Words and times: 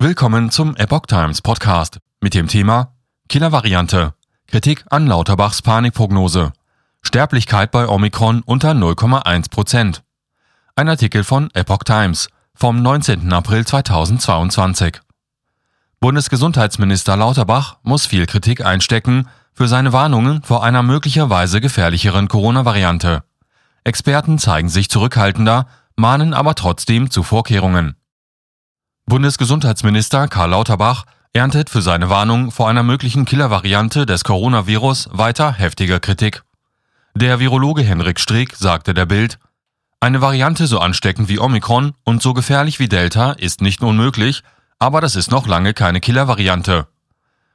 Willkommen 0.00 0.52
zum 0.52 0.76
Epoch 0.76 1.06
Times 1.06 1.42
Podcast 1.42 1.98
mit 2.20 2.32
dem 2.32 2.46
Thema 2.46 2.94
Killervariante. 3.28 4.14
Kritik 4.46 4.84
an 4.90 5.08
Lauterbachs 5.08 5.60
Panikprognose. 5.60 6.52
Sterblichkeit 7.02 7.72
bei 7.72 7.88
Omikron 7.88 8.42
unter 8.42 8.70
0,1 8.70 9.50
Prozent. 9.50 10.04
Ein 10.76 10.88
Artikel 10.88 11.24
von 11.24 11.50
Epoch 11.52 11.82
Times 11.82 12.28
vom 12.54 12.80
19. 12.80 13.32
April 13.32 13.66
2022. 13.66 15.00
Bundesgesundheitsminister 15.98 17.16
Lauterbach 17.16 17.78
muss 17.82 18.06
viel 18.06 18.26
Kritik 18.26 18.64
einstecken 18.64 19.26
für 19.52 19.66
seine 19.66 19.92
Warnungen 19.92 20.44
vor 20.44 20.62
einer 20.62 20.84
möglicherweise 20.84 21.60
gefährlicheren 21.60 22.28
Corona-Variante. 22.28 23.24
Experten 23.82 24.38
zeigen 24.38 24.68
sich 24.68 24.90
zurückhaltender, 24.90 25.66
mahnen 25.96 26.34
aber 26.34 26.54
trotzdem 26.54 27.10
zu 27.10 27.24
Vorkehrungen. 27.24 27.96
Bundesgesundheitsminister 29.08 30.28
Karl 30.28 30.50
Lauterbach 30.50 31.04
erntet 31.32 31.70
für 31.70 31.80
seine 31.80 32.10
Warnung 32.10 32.50
vor 32.50 32.68
einer 32.68 32.82
möglichen 32.82 33.24
Killervariante 33.24 34.04
des 34.04 34.22
Coronavirus 34.22 35.08
weiter 35.12 35.50
heftige 35.50 35.98
Kritik. 35.98 36.42
Der 37.14 37.40
Virologe 37.40 37.80
Henrik 37.82 38.20
Streeck 38.20 38.54
sagte 38.54 38.92
der 38.92 39.06
Bild, 39.06 39.38
eine 39.98 40.20
Variante 40.20 40.66
so 40.66 40.78
ansteckend 40.78 41.30
wie 41.30 41.38
Omikron 41.38 41.94
und 42.04 42.20
so 42.20 42.34
gefährlich 42.34 42.80
wie 42.80 42.88
Delta 42.88 43.32
ist 43.32 43.62
nicht 43.62 43.80
unmöglich, 43.82 44.42
aber 44.78 45.00
das 45.00 45.16
ist 45.16 45.30
noch 45.30 45.46
lange 45.46 45.72
keine 45.72 46.00
Killervariante. 46.00 46.86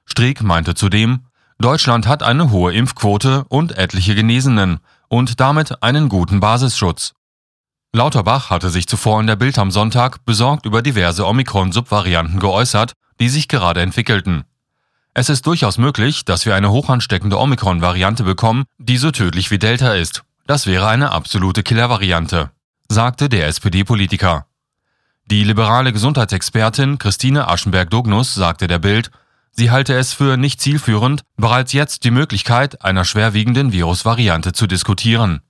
Streeck 0.06 0.42
meinte 0.42 0.74
zudem, 0.74 1.28
Deutschland 1.60 2.08
hat 2.08 2.24
eine 2.24 2.50
hohe 2.50 2.74
Impfquote 2.74 3.46
und 3.48 3.78
etliche 3.78 4.16
Genesenen 4.16 4.80
und 5.08 5.40
damit 5.40 5.84
einen 5.84 6.10
guten 6.10 6.40
Basisschutz. 6.40 7.14
Lauterbach 7.96 8.50
hatte 8.50 8.72
sich 8.72 8.88
zuvor 8.88 9.22
in 9.22 9.28
der 9.28 9.36
Bild 9.36 9.60
am 9.60 9.70
Sonntag 9.70 10.26
besorgt 10.26 10.66
über 10.66 10.82
diverse 10.82 11.28
Omikron-Subvarianten 11.28 12.40
geäußert, 12.40 12.94
die 13.20 13.30
sich 13.30 13.48
gerade 13.48 13.82
entwickelten. 13.82 14.46
Es 15.14 15.30
ist 15.30 15.46
durchaus 15.46 15.78
möglich, 15.78 16.26
dass 16.26 16.48
wir 16.48 16.56
eine 16.56 16.72
hochansteckende 16.72 17.38
Omikron-Variante 17.38 18.24
bekommen, 18.24 18.64
die 18.80 18.98
so 18.98 19.12
tödlich 19.12 19.52
wie 19.52 19.60
Delta 19.60 19.94
ist. 19.94 20.24
Das 20.48 20.66
wäre 20.66 20.88
eine 20.88 21.12
absolute 21.12 21.62
Killervariante, 21.62 22.50
sagte 22.90 23.30
der 23.30 23.46
SPD-Politiker. 23.46 24.48
Die 25.30 25.44
liberale 25.44 25.94
Gesundheitsexpertin 25.94 26.98
Christine 26.98 27.48
Aschenberg-Dognus 27.48 28.34
sagte 28.34 28.66
der 28.66 28.80
Bild, 28.80 29.12
sie 29.52 29.70
halte 29.70 29.94
es 29.94 30.14
für 30.14 30.36
nicht 30.36 30.60
zielführend, 30.62 31.22
bereits 31.38 31.74
jetzt 31.74 32.06
die 32.06 32.12
Möglichkeit 32.12 32.84
einer 32.84 33.06
schwerwiegenden 33.06 33.72
Virusvariante 33.72 34.52
zu 34.52 34.66
diskutieren. 34.66 35.42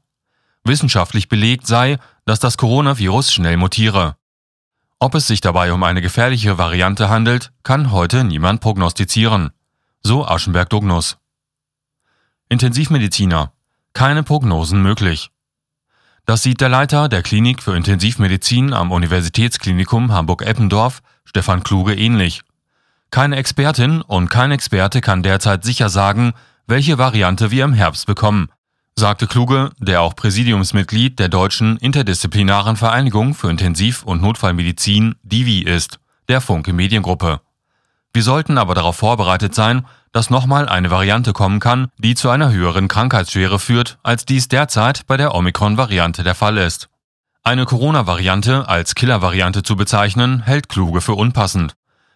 Wissenschaftlich 0.66 1.30
belegt 1.30 1.68
sei, 1.68 2.00
dass 2.26 2.40
das 2.40 2.58
Coronavirus 2.58 3.34
schnell 3.34 3.58
mutiere. 3.58 4.16
Ob 5.00 5.16
es 5.16 5.28
sich 5.28 5.42
dabei 5.42 5.74
um 5.74 5.84
eine 5.84 6.02
gefährliche 6.02 6.58
Variante 6.58 7.10
handelt, 7.10 7.52
kann 7.64 7.92
heute 7.92 8.24
niemand 8.24 8.62
prognostizieren. 8.62 9.52
So 10.02 10.26
Aschenberg-Dognus. 10.26 11.18
Intensivmediziner. 12.50 13.52
Keine 13.94 14.24
Prognosen 14.24 14.82
möglich. 14.82 15.30
Das 16.26 16.42
sieht 16.42 16.62
der 16.62 16.70
Leiter 16.70 17.10
der 17.10 17.22
Klinik 17.22 17.62
für 17.62 17.76
Intensivmedizin 17.76 18.74
am 18.74 18.92
Universitätsklinikum 18.92 20.14
Hamburg-Eppendorf, 20.14 21.02
Stefan 21.26 21.64
Kluge, 21.64 21.96
ähnlich. 21.96 22.42
Keine 23.12 23.36
Expertin 23.36 24.02
und 24.02 24.30
kein 24.30 24.52
Experte 24.52 25.02
kann 25.02 25.22
derzeit 25.22 25.66
sicher 25.66 25.90
sagen, 25.90 26.34
welche 26.66 26.98
Variante 26.98 27.52
wir 27.52 27.66
im 27.66 27.74
Herbst 27.74 28.06
bekommen, 28.06 28.50
sagte 28.96 29.28
Kluge, 29.28 29.72
der 29.80 30.02
auch 30.02 30.16
Präsidiumsmitglied 30.16 31.20
der 31.20 31.30
Deutschen 31.30 31.78
Interdisziplinaren 31.78 32.76
Vereinigung 32.76 33.34
für 33.34 33.50
Intensiv- 33.50 34.04
und 34.04 34.22
Notfallmedizin 34.22 35.16
DIVI 35.24 35.64
ist, 35.64 36.00
der 36.30 36.42
Funke 36.42 36.74
Mediengruppe. 36.74 37.42
Wir 38.14 38.24
sollten 38.24 38.58
aber 38.58 38.76
darauf 38.76 38.98
vorbereitet 38.98 39.56
sein, 39.56 39.86
dass 40.12 40.30
nochmal 40.30 40.70
eine 40.70 40.92
Variante 40.92 41.34
kommen 41.34 41.60
kann, 41.60 41.88
die 41.98 42.14
zu 42.14 42.30
einer 42.30 42.52
höheren 42.52 42.88
Krankheitsschwere 42.88 43.58
führt, 43.58 43.98
als 44.04 44.26
dies 44.26 44.48
derzeit 44.48 45.08
bei 45.08 45.18
der 45.18 45.34
Omikron-Variante 45.34 46.24
der 46.24 46.36
Fall 46.36 46.58
ist. 46.58 46.90
Eine 47.42 47.66
Corona-Variante 47.66 48.70
als 48.70 48.96
Killer-Variante 48.96 49.64
zu 49.64 49.76
bezeichnen, 49.76 50.44
hält 50.44 50.70
Kluge 50.70 51.02
für 51.02 51.16
unpassend. 51.16 51.74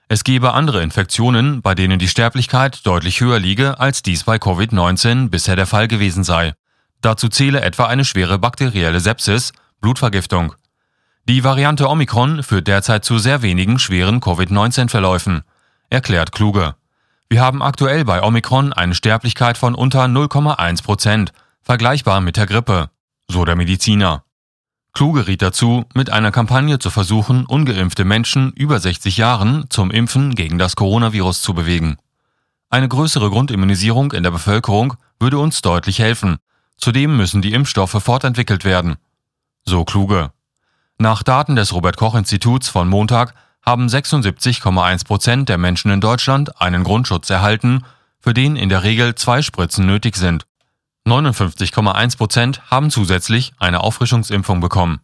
Es 0.07 0.23
gebe 0.23 0.53
andere 0.53 0.83
Infektionen, 0.83 1.61
bei 1.61 1.75
denen 1.75 1.99
die 1.99 2.07
Sterblichkeit 2.07 2.85
deutlich 2.85 3.19
höher 3.19 3.39
liege, 3.39 3.79
als 3.79 4.03
dies 4.03 4.23
bei 4.23 4.37
Covid-19 4.37 5.29
bisher 5.29 5.57
der 5.57 5.67
Fall 5.67 5.89
gewesen 5.89 6.23
sei. 6.23 6.53
Dazu 7.01 7.29
zähle 7.29 7.61
etwa 7.61 7.85
eine 7.85 8.05
schwere 8.05 8.39
bakterielle 8.39 8.99
Sepsis, 8.99 9.53
Blutvergiftung. 9.81 10.55
Die 11.29 11.43
Variante 11.43 11.89
Omikron 11.89 12.41
führt 12.41 12.67
derzeit 12.67 13.03
zu 13.03 13.17
sehr 13.17 13.41
wenigen 13.41 13.79
schweren 13.79 14.21
Covid-19-Verläufen, 14.21 15.43
erklärt 15.89 16.31
Kluge. 16.31 16.75
Wir 17.29 17.41
haben 17.41 17.61
aktuell 17.61 18.05
bei 18.05 18.23
Omikron 18.23 18.71
eine 18.71 18.95
Sterblichkeit 18.95 19.57
von 19.57 19.75
unter 19.75 20.05
0,1 20.05 20.83
Prozent, 20.83 21.33
vergleichbar 21.61 22.21
mit 22.21 22.37
der 22.37 22.45
Grippe, 22.45 22.89
so 23.27 23.43
der 23.43 23.57
Mediziner. 23.57 24.23
Kluge 24.93 25.27
riet 25.27 25.41
dazu, 25.41 25.85
mit 25.93 26.09
einer 26.09 26.31
Kampagne 26.31 26.79
zu 26.79 26.89
versuchen, 26.89 27.45
ungeimpfte 27.45 28.05
Menschen 28.05 28.51
über 28.53 28.79
60 28.79 29.17
Jahren 29.17 29.65
zum 29.69 29.91
Impfen 29.91 30.33
gegen 30.33 30.57
das 30.57 30.75
Coronavirus 30.75 31.41
zu 31.41 31.53
bewegen. 31.53 31.97
Eine 32.69 32.87
größere 32.87 33.29
Grundimmunisierung 33.29 34.13
in 34.13 34.23
der 34.23 34.31
Bevölkerung 34.31 34.95
würde 35.19 35.37
uns 35.39 35.61
deutlich 35.61 35.99
helfen, 35.99 36.37
Zudem 36.77 37.17
müssen 37.17 37.41
die 37.41 37.53
Impfstoffe 37.53 38.01
fortentwickelt 38.03 38.63
werden. 38.63 38.97
So 39.65 39.83
kluge. 39.83 40.31
Nach 40.99 41.23
Daten 41.23 41.55
des 41.55 41.73
Robert 41.73 41.97
Koch 41.97 42.15
Instituts 42.15 42.69
von 42.69 42.87
Montag 42.87 43.33
haben 43.63 43.87
76,1 43.87 45.05
Prozent 45.05 45.49
der 45.49 45.57
Menschen 45.57 45.91
in 45.91 46.01
Deutschland 46.01 46.61
einen 46.61 46.83
Grundschutz 46.83 47.29
erhalten, 47.29 47.83
für 48.19 48.33
den 48.33 48.55
in 48.55 48.69
der 48.69 48.83
Regel 48.83 49.15
zwei 49.15 49.41
Spritzen 49.41 49.85
nötig 49.85 50.15
sind. 50.15 50.45
59,1 51.05 52.17
Prozent 52.17 52.61
haben 52.69 52.91
zusätzlich 52.91 53.53
eine 53.59 53.81
Auffrischungsimpfung 53.81 54.59
bekommen. 54.59 55.01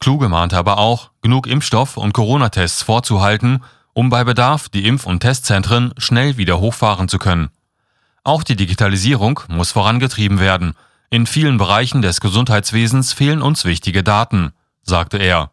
Kluge 0.00 0.28
mahnte 0.28 0.56
aber 0.56 0.78
auch, 0.78 1.10
genug 1.22 1.46
Impfstoff 1.46 1.96
und 1.96 2.12
Corona-Tests 2.12 2.82
vorzuhalten, 2.82 3.64
um 3.94 4.10
bei 4.10 4.24
Bedarf 4.24 4.68
die 4.68 4.86
Impf- 4.86 5.06
und 5.06 5.20
Testzentren 5.20 5.92
schnell 5.98 6.36
wieder 6.36 6.60
hochfahren 6.60 7.08
zu 7.08 7.18
können. 7.18 7.50
Auch 8.22 8.44
die 8.44 8.56
Digitalisierung 8.56 9.40
muss 9.48 9.72
vorangetrieben 9.72 10.38
werden– 10.38 10.74
in 11.10 11.26
vielen 11.26 11.56
Bereichen 11.56 12.02
des 12.02 12.20
Gesundheitswesens 12.20 13.12
fehlen 13.12 13.40
uns 13.40 13.64
wichtige 13.64 14.02
Daten, 14.02 14.52
sagte 14.82 15.16
er. 15.18 15.52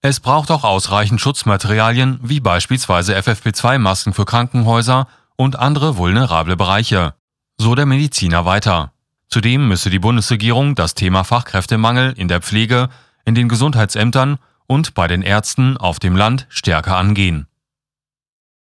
Es 0.00 0.20
braucht 0.20 0.50
auch 0.50 0.64
ausreichend 0.64 1.20
Schutzmaterialien 1.20 2.18
wie 2.22 2.40
beispielsweise 2.40 3.16
FFP2-Masken 3.16 4.14
für 4.14 4.24
Krankenhäuser 4.24 5.08
und 5.36 5.58
andere 5.58 5.96
vulnerable 5.96 6.56
Bereiche, 6.56 7.14
so 7.58 7.74
der 7.74 7.86
Mediziner 7.86 8.44
weiter. 8.44 8.92
Zudem 9.28 9.68
müsse 9.68 9.90
die 9.90 9.98
Bundesregierung 9.98 10.74
das 10.74 10.94
Thema 10.94 11.24
Fachkräftemangel 11.24 12.14
in 12.16 12.28
der 12.28 12.40
Pflege, 12.40 12.88
in 13.24 13.34
den 13.34 13.48
Gesundheitsämtern 13.48 14.38
und 14.66 14.94
bei 14.94 15.08
den 15.08 15.22
Ärzten 15.22 15.76
auf 15.76 15.98
dem 15.98 16.16
Land 16.16 16.46
stärker 16.48 16.96
angehen. 16.96 17.46